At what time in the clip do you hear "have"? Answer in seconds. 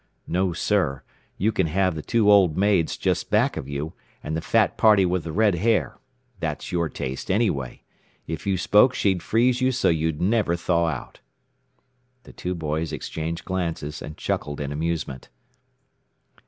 1.67-1.93